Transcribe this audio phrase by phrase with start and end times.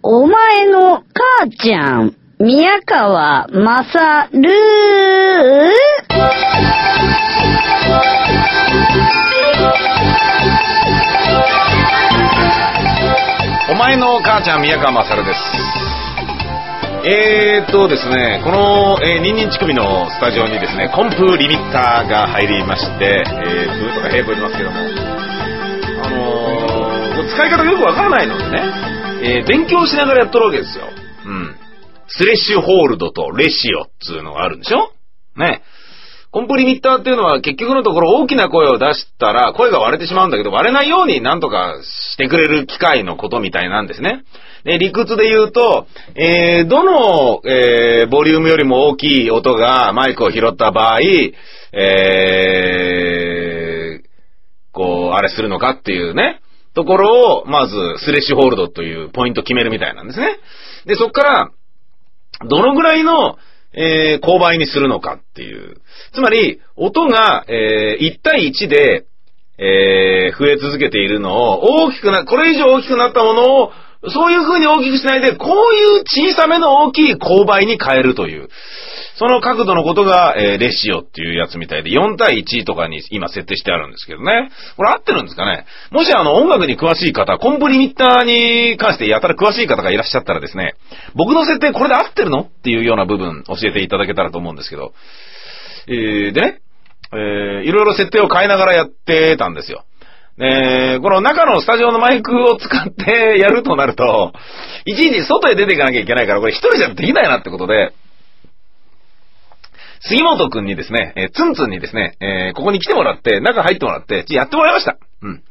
[0.00, 4.48] お前の母ちゃん、宮川まさる？
[13.70, 15.40] お前の母ちゃん、宮川勝です。
[17.04, 24.80] えーっとですね、この、えー、ニンニン乳首のスタジオにですね、コンプリミッターが入りまして、えー、ブーとかヘーブいますけども、あ
[26.10, 30.84] のー、使い方よくわからないのでね、えー、勉強しながらやっとるわけですよ。
[31.26, 31.56] うん。
[32.08, 34.92] スレッシュホールドとレシオっつうのがあるんでしょ？
[35.36, 35.62] ね。
[36.30, 41.76] コンプリミッターっていうのは結局のところ大きな声を出したら声が割れてしまうんだけど割れないようになんとか
[42.12, 44.24] してくれる機械のことみたいなんですね。
[44.64, 51.00] で、理屈で言うと、えー、どの、えー、ボリュームよりも大きい音がマイクを拾った場合、
[51.72, 54.04] えー、
[54.72, 56.42] こう、あれするのかっていうね、
[56.74, 60.38] ところを、まず、スレッシュホールドというポイント決めるみたいなんですね。
[60.86, 61.50] で、そっから、
[62.48, 63.36] どのぐらいの、
[63.74, 65.80] えー、勾配にするのかっていう。
[66.14, 69.04] つまり、音が、えー、1対1で、
[69.58, 73.72] えー、増え続けているのを、大きくな、これ以上大きくなったものを、
[74.06, 78.48] そういう風に大きくしないで、こういう小さめの大きい勾配に変えるという。
[79.16, 84.50] その角度のことが、えー、レシオっていうやつみたいで、4対1とかに今設定してあるんですけどね。
[84.76, 85.66] これ合ってるんですかね？
[85.90, 90.74] もしあの音楽に詳しい方、コンプリミッターに関してやたら詳しい方がいらっしゃったらですね、
[91.16, 92.42] 僕の設定これで合ってるの？
[92.42, 94.92] っていうような部分教えていただけたらと思うんですけど。
[95.88, 96.60] えー、でね、
[97.12, 99.84] えー、いろいろ設定を変えながらやってたんですよ。
[100.40, 104.32] えー、この中のスタジオのマイクを使ってやるとなると、
[104.84, 107.92] いちいち外へ出ていかなきゃいけないから、これ一人じゃできないなってことで、
[110.00, 114.96] 杉本くんにですね、えー、ツンツンにですね、えー、ここに来てもらって、中入ってもらって、やってもらいました。
[115.22, 115.42] うん。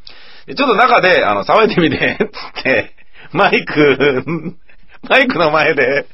[0.55, 2.17] ちょっと中で、あの、騒いでみて、
[2.55, 2.93] つって、
[3.33, 4.23] マイク、
[5.09, 6.05] マイクの前で、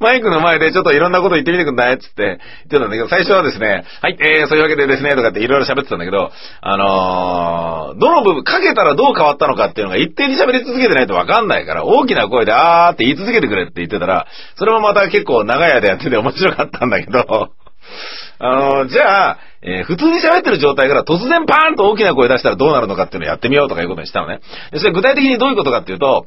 [0.00, 1.98] マイクの前でちょっといろんなこと言ってみてくんない？
[1.98, 2.18] つって。
[2.18, 2.38] 言っ
[2.68, 14.26] てたんだけど、最初はですね、はい、えー、そういうわけでですね、とかっていろいろ喋ってたんだけど、あのー、どの部分、かけたらどう変わったのかっていうのが一定に喋り続けてないとわかんないから、大きな声であーって言い続けてくれって言ってたら、
[14.56, 17.50] それもまた結構長い間やってて面白かったんだけど、
[18.40, 24.40] あのー、じゃあ、えー、普通に喋ってる状態から突然パーンと大きな声出したらどうなるのかっていうのをやってみようとかいうことにしたのね。
[24.70, 26.26] でそれ具体的にどういうことかっていうと、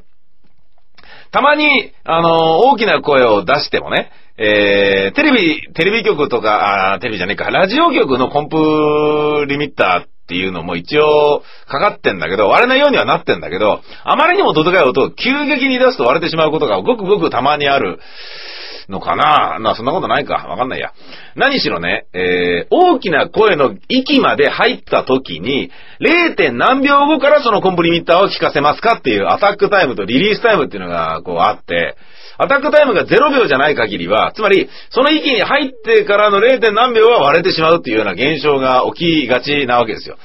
[1.32, 17.98] たまに、あの、大きな声を出してもね、えー、テレビ、テレビ局とか、あテレビじゃねえか、ラジオ局のコンプリミッターっていうのも一応かかってんだけど、割れないようにはなってんだけど、あまりにもどでかい音を急激に出すと割れてしまうことがごくごくたまにある。
[18.88, 19.58] のかな？
[19.60, 20.34] まあそんなことないか。
[20.34, 20.92] わかんないや。
[21.36, 25.70] 何しろね、えー、大きな声の息まで入った時に、
[26.00, 26.52] 0.
[26.52, 31.96] 何秒後からそのコンプリミッターを聞かせますかっていうアタックタイムとリリースタイムっていうのがこうあって、
[32.38, 36.72] アタックタイムが0秒じゃない限りは、つまり、その息に入ってからの 0.
[36.72, 40.16] 何秒は割れてしまうっていうような現象が起きがちなわけですよ。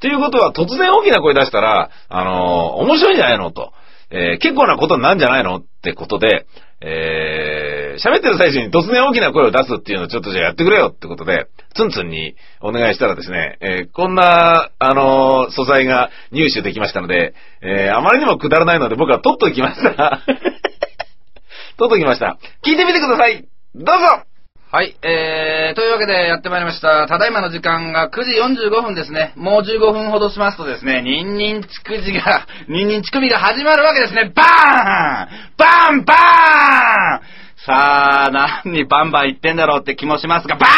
[0.00, 3.72] ということは、突然大きな声出したら、あのー、面白いんじゃないのと。
[4.10, 6.46] えー、結構なことになるんじゃないのってことで、
[6.80, 7.55] えー、
[7.98, 20.20] 喋ってる最中に突然大きな声を出すっていうのをちょっとじゃあやってくれよってことで、ツンツンにお願いしたらですね、えー、こんな、あのー、素材が入手できましたので、えー、あまりにもくだらないので僕は取っときました。
[21.78, 22.38] 取っときました。
[22.64, 24.35] 聞いてみてくださいどうぞ
[24.68, 27.06] はい、えー、というわけでやってまいりました。
[27.06, 28.32] ただいまの時間が9時
[28.66, 29.32] 45分ですね。
[29.36, 34.32] もう15分ほどしますとですね、ニンニンチクジが、ニンニンチクミが始まるわけですね。
[34.34, 38.30] バーンバーンバーンさあ、
[38.64, 40.72] 何にバンバン言ってんだろうって気もしますが、バーン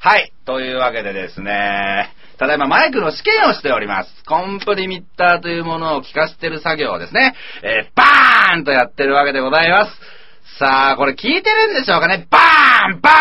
[0.00, 4.10] はい、というわけでですね、ただいまマイクの試験をしております。
[4.26, 10.15] コンプリミッターというものを聞かせてる作業をですね、えー、バーンとやってるわけでございます。
[10.58, 13.16] さあ、これ聞いてるんでしょうかねバーンバーン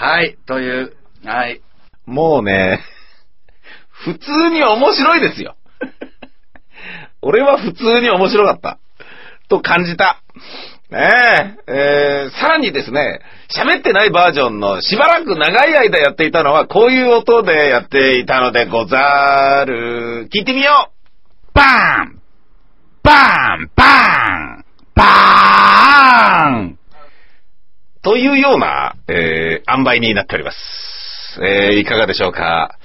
[0.10, 1.60] はい、という、はい。
[2.06, 2.80] もうね、
[3.90, 5.56] 普通に面白いですよ。
[7.22, 8.78] 俺は普通に面白かった。
[9.48, 10.20] と感じた。
[10.90, 11.10] ね
[11.68, 20.28] え、えー、さらにですね、喋ってないバージョンのしばらく長い間やっていたのはこういう音でやっていたのでござる。
[20.32, 22.17] 聞いてみようバーン
[23.02, 24.64] バーンバーン
[24.94, 26.78] バーン
[28.02, 30.56] というような、えー、塩梅になっております。
[31.42, 32.78] えー、いかがでしょうか？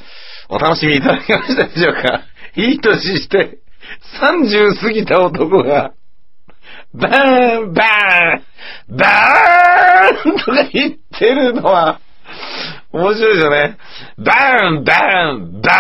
[0.50, 2.24] お楽しみいただけましたでしょうか？
[2.56, 3.60] いい年して、
[4.22, 5.94] 30過ぎた男が、
[6.94, 12.00] バーンバーンバーンとか言ってるのは、
[12.92, 13.78] 面白いですよね。
[14.18, 15.72] バーンバーンバ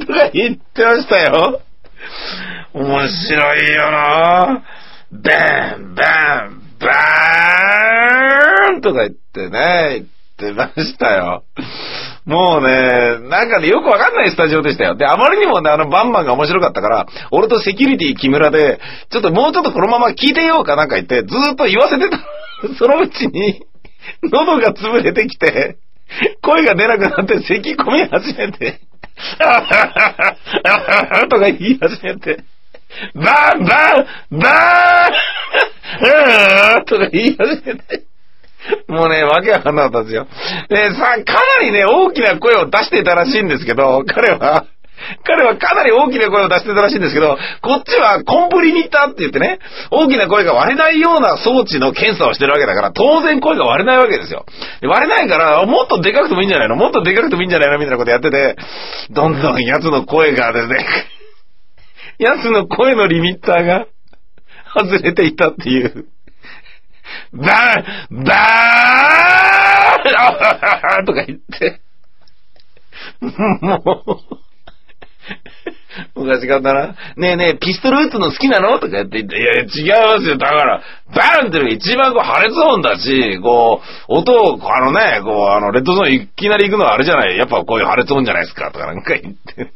[0.00, 1.60] ーンとか言ってましたよ。
[2.74, 4.64] 面白いよな
[5.12, 10.08] バンバンバーンとか言ってね、
[10.38, 11.44] 言ってましたよ。
[12.24, 14.96] もうね、なんかね、よくわかんないスタジオでしたよ。
[14.96, 18.80] で、あまりにもね、あの、バンバンが面白かったから、俺とセキュリティ木村で、
[19.10, 22.18] ちょっともうちょっとこのまま聞いてようかなんか言って、ずーっと言わせてた。
[22.78, 23.62] そのうちに、
[24.22, 25.76] 喉が潰れてきて、
[26.42, 28.80] 声が出なくなって咳込み始めて、
[31.28, 32.44] とか言い始めて、
[33.14, 33.92] バンバ
[34.30, 38.04] ンバーンとか言い始めて、
[38.88, 40.26] もうね、わけわかんなかったんですよ。
[40.68, 44.66] で、さ、かなりね、大きな声を出していたらしいんですけど、彼は、
[45.24, 49.58] 彼はかなり大きな声を出してたらしいんですけど、こっちはコンプリニッターって言ってね、
[49.90, 54.46] 大きな声が割れないような装置の検査をしてるわけだから、当然声が割れないわけですよ。
[54.82, 56.76] 割れないから、もっとでかくてもいいんじゃないの？
[56.76, 57.78] もっとでかくてもいいんじゃないの？
[57.78, 58.56] みたいなことやってて、
[59.10, 60.86] どんどん奴の声がですね、
[62.18, 63.86] 奴の声のリミッターが
[64.74, 66.06] 外れていたっていう。
[67.32, 71.80] バーンバーン とか言って。
[73.60, 73.76] も
[74.06, 74.36] う、
[76.16, 78.78] 昔からな、ねえねえ、ピストル撃つの好きなの？
[78.78, 80.36] とか言って言って、いやいや違いますよ。
[80.36, 80.82] だから、
[81.14, 87.38] バーンってのが一番こう破裂音だし、こう、音を、あのね、こう、あの、レッドゾーンいきなり行くのはあれじゃない。
[87.38, 89.72] やっぱこういう破裂音じゃないですか、とかなんか言って。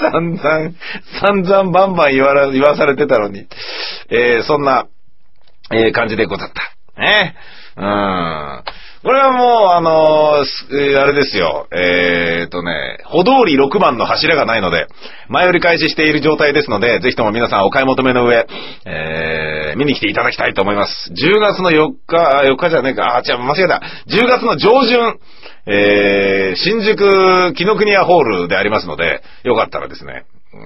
[0.00, 0.72] 散々、
[1.20, 3.46] 散々バンバン言わら言わされてたのに、
[4.08, 4.88] えー、そんな、
[5.72, 7.00] えー、感じでござった。
[7.00, 7.36] ね。
[7.76, 8.64] うーん。
[9.02, 11.68] これはもう、あのーすえあれですよ。
[11.72, 14.88] えーとね、歩道り6番の柱がないので、
[15.30, 18.46] 前売り開始している状態ですので、ぜひとも皆さんお買い求めの上、
[18.84, 21.10] えー、見に来ていただきたいと思います。
[21.12, 23.80] 10月の4日、あ4日じゃねえか、あ、違う、間違えた。
[24.06, 25.18] 10月の上旬、
[25.66, 30.60] えー、新宿紀ノ国屋ホールでありますので、よかったらですね、うー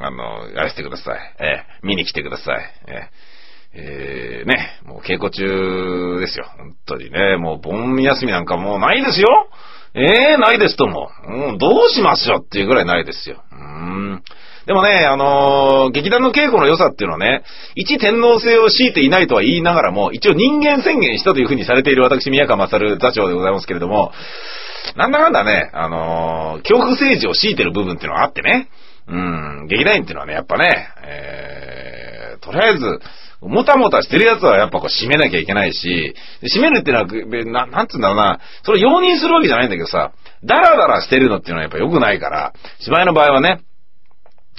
[0.00, 1.18] ん、あの、やらせてください。
[1.40, 2.58] えー、見に来てください。
[2.86, 3.38] えー
[3.74, 6.46] えー、ね、もう稽古中ですよ。
[6.88, 9.48] 本当にね、もう盆休みなんかもうないですよ。
[9.94, 11.10] えー、ないですとも。
[11.26, 13.42] うん、どうしましょうっていうぐらいないですよ。
[13.52, 14.22] うん。
[14.66, 17.42] でもね、あのー劇団の稽古の良さっていうのはね、
[17.74, 24.12] 一天皇制を強いていないとは言いながらも、一応人間宣言したというふうにされている私、宮川勝座長でございますけれども、
[24.96, 28.68] なんだかんだね、あのー恐怖政治を強いてる部分っていうのがあってね、
[29.08, 33.00] うん、劇団員っていうのはね、やっぱね、えー、とりあえず、
[33.40, 40.12] もたもたしてるやつはやっぱこう締めなきゃいけないし、締めるってのは、な、なんつうんだろうな、それ容認するわけじゃないんだけどさ、
[40.44, 43.60] ダラダラしてるのっていうのはやっぱ良くないから、芝居の場合はね、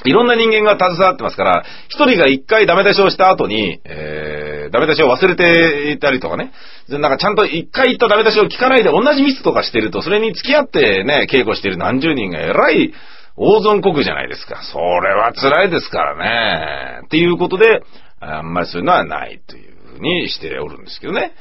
[0.05, 6.53] いろんな人間が携わってますから、一人が一回ダメ出しをした後に、えー、ダメ出しを忘れていたりとかね、
[6.87, 12.93] なんかちゃんと一回言ったダメ出しを聞かないで同じミスとかしてると、それに付き合ってね、稽古してる何十人が偉い
[13.35, 14.61] 大損国じゃないですか。
[14.63, 17.01] それは辛いですからね。
[17.05, 17.81] っていうことで、
[18.19, 21.33] あんまりそういうのはないというふうにしておるんですけどね。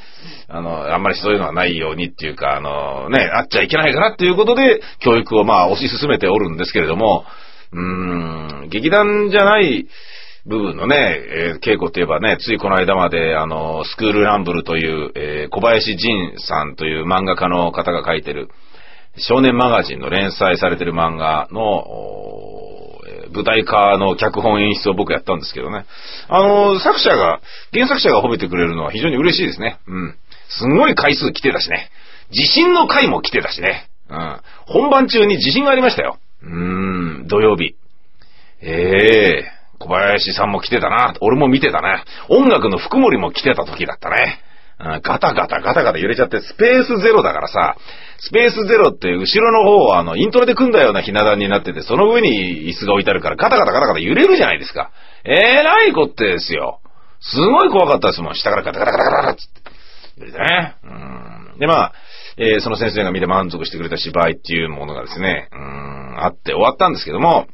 [0.49, 7.25] あの、あんまりそういうのはないようにっていうか、あの、ね、あっちゃいけないからっていうことで、教育をまあ推し進めておるんですけれども、
[7.73, 9.87] うーん、劇団じゃない
[10.47, 18.49] 部分のね、えー稽古って言えばね、ついこの間まで、あの、スクールランブルという、えー小林仁さんという漫画家の方が書いてる、
[19.19, 21.85] 少年マガジンの連載されてる漫画の、
[23.07, 25.85] え舞台化の脚本演出を僕やったんですけどね。
[26.29, 27.41] あの、作者が、
[27.73, 29.79] 原作者が褒めてくれるのは非常に嬉しいですね。
[29.87, 30.15] うん。
[30.49, 31.91] すんごい回数来てたしね。
[32.31, 33.89] 地震の回も来てたしね。
[34.09, 34.41] うん。
[34.67, 36.19] 本番中に地震がありましたよ。
[36.43, 37.75] うーん、土曜日。
[38.61, 41.15] ええ小林さんも来てたな。
[41.21, 42.03] 俺も見てたね。
[42.29, 44.41] 音楽の福森も来てた時だったね。
[44.79, 47.77] ガタガタガタガタ揺れちゃって、スペースゼロだからさ、
[48.21, 54.93] スペースゼロって後ろの方はあの、イントロで組んだようなひな壇になってて、その上に椅子が置いてあるからガタガタガタガタ揺れるじゃないですか。
[55.25, 56.81] えらいこってですよ。
[57.21, 58.35] すごい怖かったですもん。
[58.37, 59.43] 下からガタガタガタガタガタって
[60.19, 60.75] 揺れてね。
[61.59, 61.93] で、まあ、
[62.37, 67.49] えーその先生が見て満足してくれた芝居っていうものがですね、うん、あって終わったんですけども、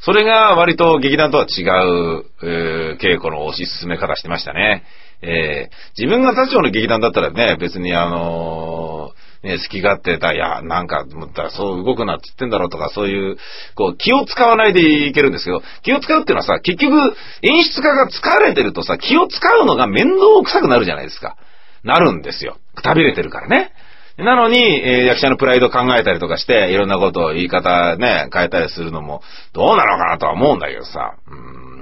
[0.00, 4.84] それが割と劇団とは違う、えー稽古の推し進め方してましたね。
[5.24, 13.36] えー自分が座長の劇団だったらね、別にあのーね、好き勝手だ、いや、なんか、思ったらそう動くなって言ってんだろうとか、そういう、
[13.74, 21.36] こう、気を使わないでいけるんですけど、気を使うっていうのはさ、結局、演出家が疲れてるとさ、気を使うのが面倒くさくなるじゃないですか。
[21.84, 22.56] なるんですよ。
[22.74, 23.72] くたびれてるからね。
[24.16, 31.16] なのに、えー役者のプライド考えたりとかして、いろんなことを言い方ね、変えたりするのも、どうなのかなとは思うんだけどさ。
[31.28, 31.73] うん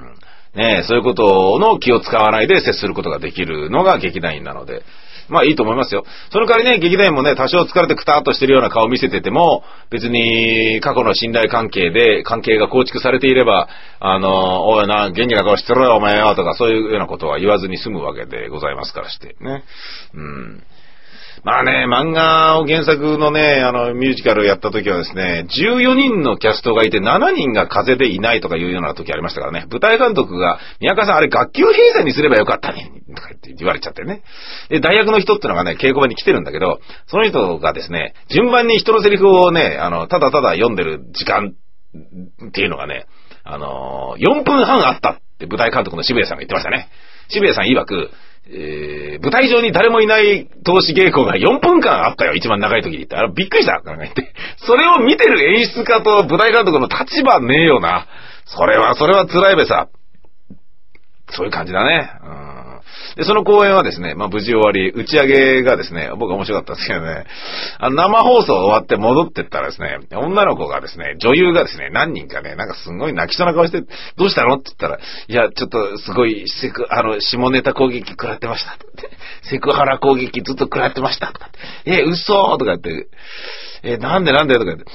[0.55, 4.83] ねそういうことの気を使わないで接することができるのが劇団員なので、
[5.29, 6.03] まあいいと思いますよ。
[6.31, 13.67] その代わりね、劇団員もね、多少疲れてくたーっとしてるような顔を見せてても、別に過去の信頼関係で、関係が構築されていれば、
[13.99, 19.63] あの、おいな、元気な顔してろよ、お前よ、とか、そういうようなことは言わずに済むわけでございますからして、ね。
[20.13, 20.63] うん。
[21.43, 34.21] まあね、漫画を原作のね、あの、ミュージカルやった時はですね、14人のキャストがいて7人が風邪でいないとかいうような時ありましたからね、舞台監督が、宮川さんあれ学級閉鎖にすればよかったね、とか言って言われちゃってね。
[34.69, 41.53] で、大学の人ってのがね、稽古場に来てるんだけど、その人がですね、順番に人のセリフをね、あの、ただただ読んでる時間
[42.47, 43.05] っていうのがね、
[43.43, 46.89] あの、4分半あったって舞台監督の渋谷さんが言ってましたね。
[47.29, 48.11] 渋谷さん曰く、
[48.45, 53.15] えー、舞台上に誰もいない投資稽古が4分間あったよ、一番長い時にって。
[53.15, 54.33] あれびっくりした、なんか言って。
[54.57, 58.07] それを見てる演出家と舞台監督の立場ねえよな。
[58.45, 59.87] それは、それは辛いべさ。
[61.29, 62.11] そういう感じだね。
[62.21, 62.72] うん。
[63.15, 67.25] で、その公演はですね、まあ無事終わり、打ち上げがですね、僕面白かったんですけどね、
[67.79, 73.81] あの生放送終わって戻ってったらですね、女の子がですね、女優がですね、何人かね、なんかすごい泣きそうな顔して、
[74.17, 78.77] どうしたのって言ったら、いや、ちょっとすごい、セク、あの、下ネタ攻撃食らってました。
[79.43, 81.33] セクハラ攻撃ずっと食らってました。
[81.85, 83.07] え、嘘とか言って、
[83.83, 84.85] え、なんでなんでとか言って。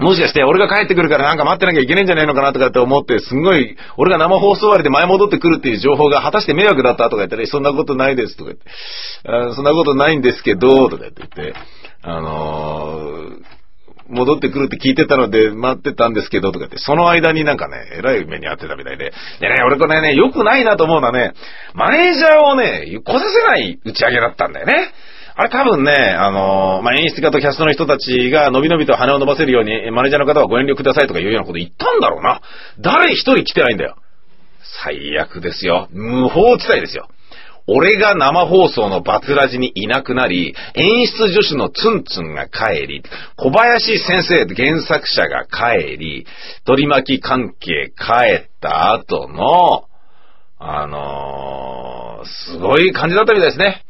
[0.00, 11.54] もしかして俺が帰ってくるからなんか待ってなきゃいけないんじゃないのかなとかって思って、すんごい、俺が生放送終わりで前戻ってくるっていう情報が果たして迷惑だったとか言ったら、そんなことないですとか言って、あそんなことないんですけど、とか言って、
[12.02, 13.60] あのー
[14.10, 19.12] 戻ってくるって聞いてたので待ってたんですけど、とか言って、その間になんかね、えらい目に遭ってたみたいで。
[19.40, 21.32] でね、俺これね、良くないなと思うのはね、
[21.74, 24.92] マネージャーをね、来させない打ち上げだったんだよね。
[25.40, 32.42] あれ多分ね、あのーまあ、演出家とキャストの人たちが伸び伸びと羽を伸ばせるように、マネージャーの方はご遠慮くださいとかいうようなこと言ったんだろうな。
[32.78, 33.96] 誰一人来てないんだよ。
[34.84, 35.88] 最悪ですよ。
[35.92, 37.08] 無法地帯ですよ。
[37.66, 43.02] 俺が生放送のバツラジにいなくなり、演出助手のツンツンが帰り、
[43.36, 46.26] 小林先生原作者が帰り、
[46.66, 49.84] 取り巻き関係帰った後の、
[50.58, 53.86] あのーすごい感じだったみたいですね。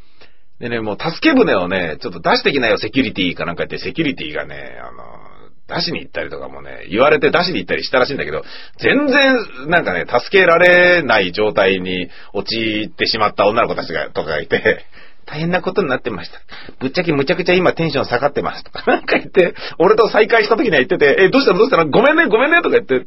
[0.61, 8.43] でね、もう助け舟をね、ちょっと出してきなよ、セキュリティかなんか言って、セキュリティがね、あの、出しに行ったりとかもね、言われて出しに行ったりしたらしいんだけど、
[8.79, 14.85] 全然、なんかね、助けられない状態に陥ってしまった女の子たちが、とかがいて、
[15.27, 16.41] 大変なことになってました。
[16.81, 21.59] ぶっちゃけむちゃくちゃ今テンション下がってますとか、なんか言って、俺と再会した時には言ってて、え、どうしたの？
[21.59, 21.89] どうしたの？
[21.89, 23.05] ごめんね、ごめんねとか言って、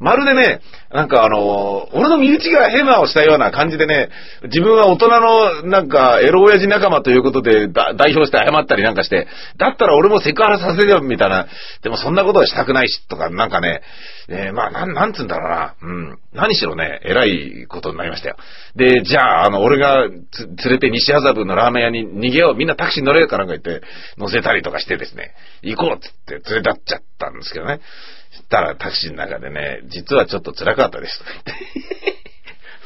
[0.00, 0.60] まるでね、
[0.92, 4.10] なんかあの、俺の身内がヘマをしたような感じでね、
[4.44, 11.46] 自分は大人のなんかエロ親父仲間ということで代表して謝ったりなんかして、だったら俺もセクハラさせるよみたいな、
[11.82, 13.80] でもそんなことはしたくないしとか、なんかね、
[14.28, 18.36] えーまあなん、なんつうんだろうな、うん、何しろね、偉いことになりましたよ。
[18.76, 20.22] で、じゃあ、あの、俺が連
[20.68, 23.84] れて西麻布のラーメン屋に逃げよう、みんなタクシー乗れよかなんか言って、
[24.18, 27.80] 乗せたりとかしてですね、行こうっつって連れ立っちゃったんですけどね。
[28.32, 31.20] したらタクシーの中でね、実はちょっと辛かったです。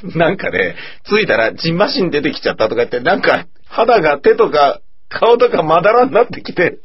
[0.16, 6.78] なんかね、着いたらジンマシン出てきちゃったとか言って、なんか肌が手とか顔とかまだらになってきて、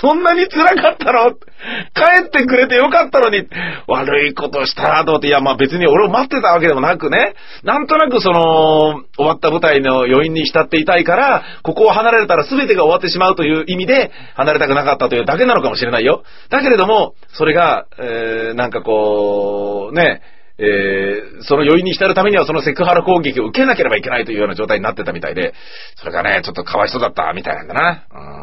[0.00, 1.32] そんなに辛かったの？
[1.32, 3.48] 帰ってくれてよかったのに、
[3.86, 7.34] 悪いことしたなと思って、いやまあ別に俺を待ってたわけでもなくね、
[7.64, 16.22] なんとなくその、終わった舞台の余韻に浸っていたいから、ここを離れたら全てが終わってしまうという意味で、離れたくなかったというだけなのかもしれないよ。
[16.50, 20.22] だけれども、それが、えー、なんかこう、ね、
[20.60, 25.54] えー、その余韻に浸るためにはそのセクハラ攻撃を受けなければいけないというような状態になってたみたいで、
[25.94, 28.06] それがね、ちょっとかわいそうだったみたいなんだな。
[28.10, 28.37] うん、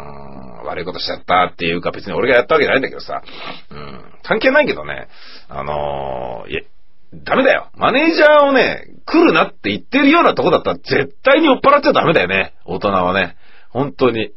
[0.76, 3.24] 悪いことしちゃったっていうか別に俺がやったわけじゃないんだけどさ、
[3.72, 5.08] うん、関係ないけどね、
[5.50, 6.62] あのー、いや、
[7.24, 7.70] ダメだよ。
[7.76, 12.54] マネージャーをね、来るなって言ってるようなとこだったら絶対に酔っ払っちゃダメだよね。
[12.66, 13.38] 大人はね。
[13.70, 14.32] 本当に。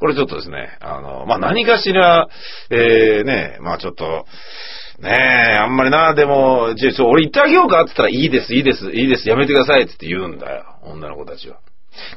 [0.00, 2.28] これちょっとですね、あの、まあ、何かしら、
[2.70, 4.26] えー、ね、まあ、ちょっと、
[5.00, 10.64] ねえ、あんまりな、でも、じゃあ、俺行ってあげようかって言ったら、いいです、いいです、いいです、やめてくださいって言うんだよ。
[10.82, 11.58] 女の子たちは。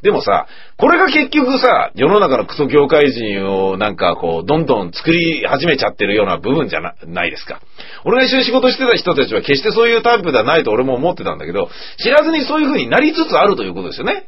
[0.02, 0.48] でもさ、
[0.78, 7.62] これが結局さ、世の中のクソ業界人をなんかこう、どんどん作り始めちゃってるような部分じゃなないですか。
[8.06, 14.28] 俺が一緒に仕事してた人たちは決してそういうタイプではないと俺も思ってたんだけど、知らずにそういう風になりつつあるということですよね。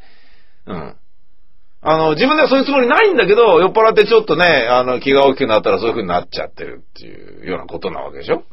[0.67, 0.95] うん。
[1.85, 8.43] あの、自分ではそういうつもりないんだけど、酔っ払ってちょっとね、あの、気が大きくなったらそういう風になっちゃってるっていうようなことなわけでしょ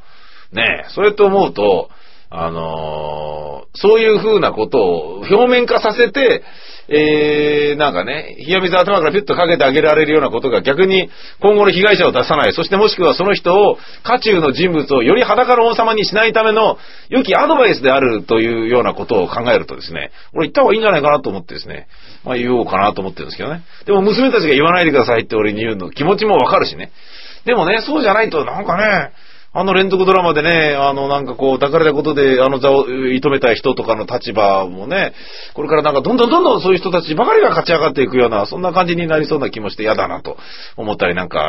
[0.52, 1.90] ねえ、それと思うと、
[2.31, 6.43] あのーそういう風なことを表面化させて、
[6.89, 11.09] えー、なんかね、冷や水頭からピュッとかけてあげられるようなことが逆に
[11.41, 21.87] 今後の被害者を出さない、そしてもしくはその人を、渦中の人物をより裸の王様にしないための良きアドバイスであるというようなことを考えるとですね、俺言った方がいいんじゃないかなと思ってですね、
[22.25, 23.63] まあ言おうかなと思ってるんですけどね。
[23.87, 26.91] でも娘たちが言わないでくださいって俺に言うの気持ちもわかるしね。
[27.45, 29.13] でもね、そうじゃないとなんかね、
[29.52, 35.12] あの連続ドラマでね、あのなんかこう抱かれたことであの座を射止めた人とかの立場もね、
[35.54, 40.37] これからなんかどんどんどんどんそういう人たちばかりが勝ち上がっていくような、そんな感じになりそうな気もして嫌だなと
[40.76, 41.40] 思ったりなんか、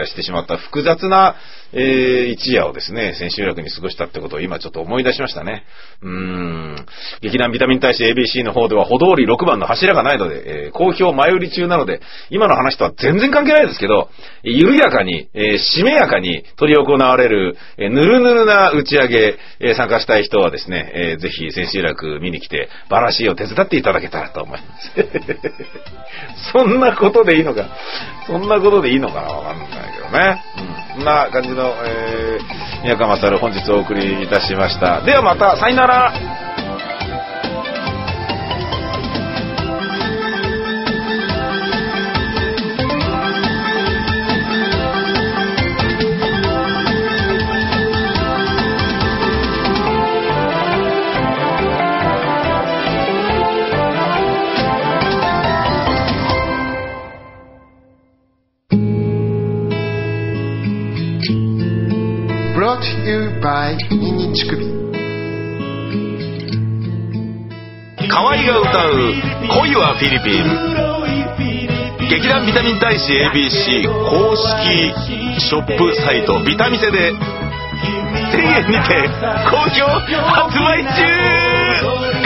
[0.00, 1.34] えーしてしまった複雑な、
[1.72, 5.64] えー一夜をですね、千秋楽に過ごしたってことを今ちょっと思い出しましたね。
[6.00, 6.86] うーん。
[7.22, 12.00] 劇団ビタミン大使 ABC の方では歩通り6番の柱がないので、えー好評前売り中なので、
[12.30, 14.10] 今の話とは全然関係ないですけど、
[14.44, 24.92] 緩やかに、えーしめやかに取り行われる、えぬるぬるな打ち上げ、え参加したい人はですね、えーぜひ千秋楽見に来て、バラシーを手伝っていただけたらと思います。
[26.52, 27.66] そんなことでいいのか、
[28.26, 30.42] そんなことでいいのかなわかんないけどね。
[30.58, 30.96] うん。
[30.96, 35.00] そんな感じの、えー、宮川勝本日お送りいたしました。
[35.02, 36.12] ではまた、さよなら
[63.40, 64.66] 「by ニンニン乳首」
[68.08, 69.14] 河合が歌う
[69.60, 70.44] 恋はフィリピン。
[72.08, 74.94] 劇団ビタミン大使 ABC 公式
[75.38, 77.18] ショップサイトビタミセで1000
[78.40, 79.08] 円にて
[79.50, 80.88] 好評発売中。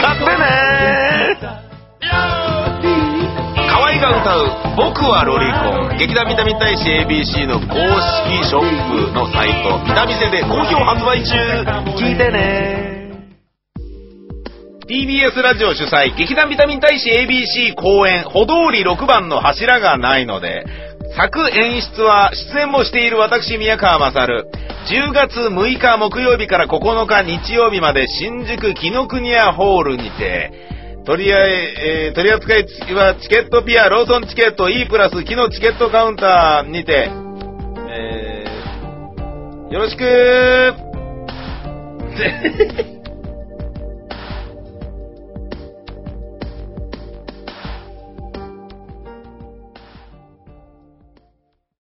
[0.01, 0.72] 買ってね。
[4.03, 7.75] が歌う「僕はロリコン」劇団ビタミン大使 ABC の公
[8.35, 9.79] 式ショップのサイト。
[9.85, 11.35] ビタミセで好評発売中。
[11.95, 12.91] 聞いてね。
[14.89, 20.65] TBS ラジオ主催、劇団ビタミン大使 ABC 公演、歩通り6番の柱がないので、
[21.15, 24.47] 作演出は出演もしている私宮川勝。
[24.91, 30.72] 10月6日木曜日から9日日曜日まで新宿紀ノ国屋ホールにて、
[31.05, 32.63] 取りあえ、えー取り扱い
[32.93, 37.09] はチケットピア、ローソンチケット E プラス、木のチケットカウンターにて、
[37.89, 40.93] えーよろしくー。